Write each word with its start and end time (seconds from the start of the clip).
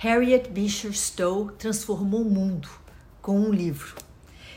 Harriet 0.00 0.50
Beecher 0.50 0.92
Stowe 0.92 1.50
transformou 1.58 2.22
o 2.22 2.30
mundo 2.30 2.68
com 3.20 3.36
um 3.36 3.52
livro. 3.52 3.96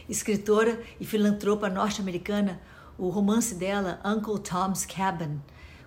Escritora 0.08 0.80
e 1.00 1.04
filantropa 1.04 1.68
norte-americana, 1.68 2.62
o 2.96 3.10
romance 3.10 3.56
dela, 3.56 4.00
Uncle 4.06 4.38
Tom's 4.38 4.86
Cabin, 4.86 5.42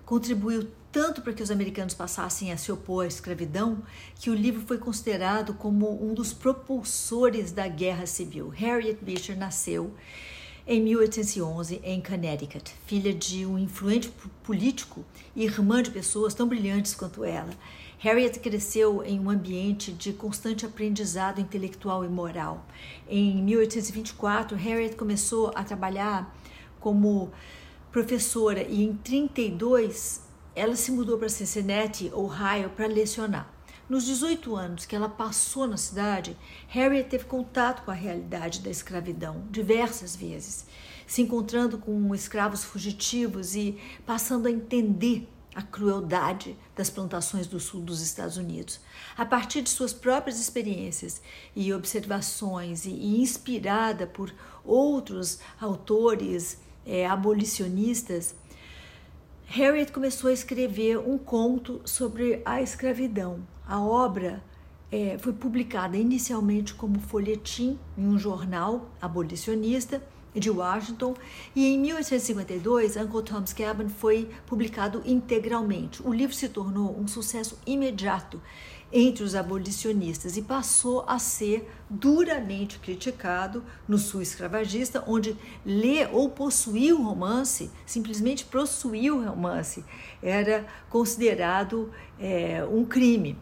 contribuiu 0.05 0.69
tanto 0.91 1.21
para 1.21 1.31
que 1.31 1.41
os 1.41 1.49
americanos 1.49 1.93
passassem 1.93 2.51
a 2.51 2.57
se 2.57 2.69
opor 2.69 3.05
à 3.05 3.07
escravidão 3.07 3.81
que 4.15 4.29
o 4.29 4.35
livro 4.35 4.61
foi 4.67 4.77
considerado 4.77 5.53
como 5.53 6.05
um 6.05 6.13
dos 6.13 6.33
propulsores 6.33 7.53
da 7.53 7.65
Guerra 7.65 8.05
Civil. 8.05 8.49
Harriet 8.49 8.97
Beecher 9.01 9.37
nasceu 9.37 9.95
em 10.67 10.81
1811 10.81 11.79
em 11.83 12.01
Connecticut, 12.01 12.73
filha 12.87 13.13
de 13.13 13.45
um 13.45 13.57
influente 13.57 14.11
político 14.43 15.05
e 15.35 15.43
irmã 15.43 15.83
de 15.83 15.91
pessoas 15.91 16.33
tão 16.33 16.47
brilhantes 16.47 16.95
quanto 16.95 17.23
ela. 17.23 17.51
Harriet 17.99 18.39
cresceu 18.39 19.03
em 19.03 19.19
um 19.19 19.29
ambiente 19.29 19.91
de 19.91 20.11
constante 20.11 20.65
aprendizado 20.65 21.39
intelectual 21.39 22.03
e 22.03 22.09
moral. 22.09 22.65
Em 23.07 23.43
1824, 23.43 24.57
Harriet 24.57 24.95
começou 24.95 25.51
a 25.53 25.63
trabalhar 25.63 26.35
como 26.79 27.31
professora 27.91 28.63
e 28.63 28.83
em 28.83 28.93
32 28.95 30.21
ela 30.55 30.75
se 30.75 30.91
mudou 30.91 31.17
para 31.17 31.29
Cincinnati, 31.29 32.11
Ohio, 32.13 32.69
para 32.75 32.87
lecionar. 32.87 33.54
Nos 33.87 34.03
18 34.05 34.55
anos 34.55 34.85
que 34.85 34.95
ela 34.95 35.07
passou 35.07 35.67
na 35.67 35.77
cidade, 35.77 36.35
Harriet 36.67 37.07
teve 37.07 37.25
contato 37.25 37.83
com 37.85 37.91
a 37.91 37.93
realidade 37.93 38.61
da 38.61 38.71
escravidão 38.71 39.43
diversas 39.51 40.15
vezes, 40.15 40.65
se 41.05 41.21
encontrando 41.21 41.77
com 41.77 42.15
escravos 42.15 42.63
fugitivos 42.63 43.55
e 43.55 43.77
passando 44.03 44.47
a 44.47 44.51
entender 44.51 45.29
a 45.53 45.61
crueldade 45.61 46.57
das 46.75 46.89
plantações 46.89 47.45
do 47.45 47.59
sul 47.59 47.79
dos 47.79 48.01
Estados 48.01 48.37
Unidos. 48.37 48.79
A 49.15 49.23
partir 49.23 49.61
de 49.61 49.69
suas 49.69 49.93
próprias 49.93 50.39
experiências 50.39 51.21
e 51.55 51.71
observações, 51.71 52.85
e 52.85 53.21
inspirada 53.21 54.07
por 54.07 54.33
outros 54.65 55.39
autores 55.61 56.57
é, 56.85 57.05
abolicionistas, 57.05 58.33
Harriet 59.55 59.89
começou 59.89 60.29
a 60.29 60.33
escrever 60.33 60.97
um 60.97 61.17
conto 61.17 61.79
sobre 61.85 62.41
a 62.43 62.61
escravidão. 62.61 63.39
A 63.65 63.79
obra 63.79 64.43
é, 64.91 65.17
foi 65.17 65.31
publicada 65.31 65.95
inicialmente 65.95 66.73
como 66.73 66.99
folhetim 66.99 67.79
em 67.97 68.05
um 68.05 68.19
jornal 68.19 68.91
abolicionista 69.01 70.03
de 70.33 70.49
Washington 70.49 71.13
e 71.55 71.67
em 71.67 71.79
1852 71.79 72.97
Uncle 72.97 73.23
Tom's 73.23 73.53
Cabin 73.53 73.87
foi 73.87 74.29
publicado 74.45 75.01
integralmente. 75.05 76.05
O 76.05 76.13
livro 76.13 76.35
se 76.35 76.49
tornou 76.49 76.93
um 76.99 77.07
sucesso 77.07 77.57
imediato 77.65 78.41
entre 78.91 79.23
os 79.23 79.35
abolicionistas 79.35 80.37
e 80.37 80.41
passou 80.41 81.03
a 81.07 81.19
ser 81.19 81.69
duramente 81.89 82.79
criticado 82.79 83.63
no 83.87 83.97
sul 83.97 84.21
escravagista, 84.21 85.03
onde 85.07 85.35
ler 85.65 86.09
ou 86.11 86.29
possuir 86.29 86.93
o 86.93 87.03
romance, 87.03 87.71
simplesmente 87.85 88.45
possuir 88.45 89.13
o 89.13 89.23
romance, 89.23 89.83
era 90.21 90.65
considerado 90.89 91.91
é, 92.19 92.63
um 92.65 92.85
crime. 92.85 93.37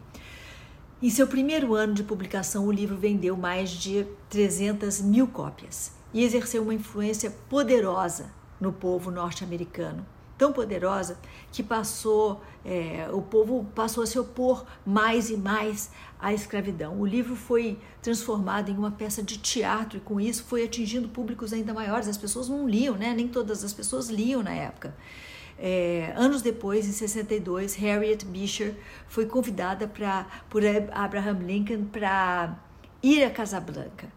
Em 1.02 1.10
seu 1.10 1.26
primeiro 1.26 1.74
ano 1.74 1.92
de 1.92 2.02
publicação, 2.02 2.66
o 2.66 2.72
livro 2.72 2.96
vendeu 2.96 3.36
mais 3.36 3.70
de 3.70 4.06
300 4.30 5.02
mil 5.02 5.26
cópias 5.26 5.92
e 6.12 6.24
exerceu 6.24 6.62
uma 6.62 6.74
influência 6.74 7.30
poderosa 7.48 8.32
no 8.60 8.72
povo 8.72 9.10
norte-americano 9.10 10.06
tão 10.36 10.52
poderosa 10.52 11.18
que 11.52 11.62
passou 11.62 12.40
é, 12.64 13.08
o 13.12 13.20
povo 13.20 13.66
passou 13.74 14.02
a 14.02 14.06
se 14.06 14.18
opor 14.18 14.64
mais 14.86 15.28
e 15.28 15.36
mais 15.36 15.90
à 16.18 16.32
escravidão. 16.32 16.98
O 16.98 17.04
livro 17.04 17.36
foi 17.36 17.78
transformado 18.00 18.70
em 18.70 18.76
uma 18.76 18.90
peça 18.90 19.22
de 19.22 19.36
teatro 19.36 19.98
e 19.98 20.00
com 20.00 20.18
isso 20.18 20.44
foi 20.44 20.64
atingindo 20.64 21.08
públicos 21.08 21.52
ainda 21.52 21.74
maiores. 21.74 22.08
As 22.08 22.16
pessoas 22.16 22.48
não 22.48 22.66
liam, 22.66 22.96
né? 22.96 23.12
Nem 23.14 23.28
todas 23.28 23.62
as 23.62 23.72
pessoas 23.72 24.08
liam 24.08 24.42
na 24.42 24.54
época. 24.54 24.94
É, 25.58 26.12
anos 26.16 26.40
depois, 26.40 26.88
em 26.88 26.92
62, 26.92 27.74
Harriet 27.74 28.24
Beecher 28.24 28.74
foi 29.06 29.26
convidada 29.26 29.86
pra, 29.86 30.26
por 30.48 30.62
Abraham 30.92 31.38
Lincoln 31.40 31.84
para 31.84 32.58
ir 33.02 33.22
a 33.24 33.30
Casablanca. 33.30 34.08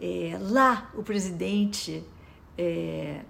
É, 0.00 0.36
lá, 0.40 0.90
o 0.94 1.02
presidente 1.02 2.02
é, 2.56 3.20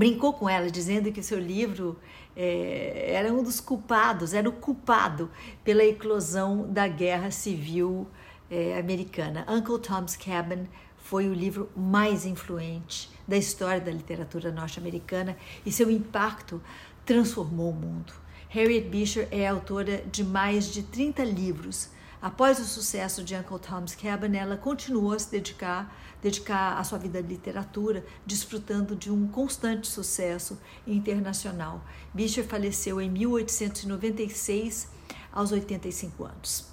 brincou 0.00 0.32
com 0.32 0.48
ela, 0.48 0.70
dizendo 0.70 1.12
que 1.12 1.22
seu 1.22 1.38
livro 1.38 1.98
é, 2.34 3.12
era 3.12 3.30
um 3.30 3.42
dos 3.42 3.60
culpados, 3.60 4.32
era 4.32 4.48
o 4.48 4.52
culpado 4.52 5.30
pela 5.62 5.84
eclosão 5.84 6.66
da 6.72 6.88
guerra 6.88 7.30
civil 7.30 8.06
é, 8.50 8.78
americana. 8.78 9.44
Uncle 9.46 9.78
Tom's 9.78 10.16
Cabin 10.16 10.66
foi 10.96 11.28
o 11.28 11.34
livro 11.34 11.68
mais 11.76 12.24
influente 12.24 13.10
da 13.28 13.36
história 13.36 13.78
da 13.78 13.90
literatura 13.90 14.50
norte-americana 14.50 15.36
e 15.66 15.70
seu 15.70 15.90
impacto 15.90 16.62
transformou 17.04 17.68
o 17.68 17.74
mundo. 17.74 18.14
Harriet 18.48 18.88
Beecher 18.88 19.28
é 19.30 19.46
autora 19.46 20.02
de 20.10 20.24
mais 20.24 20.72
de 20.72 20.82
30 20.82 21.22
livros. 21.24 21.90
Após 22.22 22.58
o 22.58 22.64
sucesso 22.64 23.24
de 23.24 23.34
Uncle 23.34 23.58
Tom's 23.58 23.94
Cabin, 23.94 24.36
ela 24.36 24.56
continuou 24.56 25.12
a 25.12 25.18
se 25.18 25.30
dedicar 25.30 25.90
dedicar 26.20 26.84
sua 26.84 26.98
vida 26.98 27.18
à 27.18 27.22
literatura, 27.22 28.04
desfrutando 28.26 28.94
de 28.94 29.10
um 29.10 29.26
constante 29.26 29.88
sucesso 29.88 30.58
internacional. 30.86 31.82
Beecher 32.12 32.44
faleceu 32.46 33.00
em 33.00 33.08
1896, 33.10 34.88
aos 35.32 35.50
85 35.50 36.24
anos. 36.24 36.69